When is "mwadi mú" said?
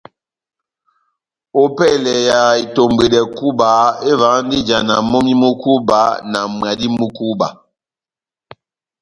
6.55-7.05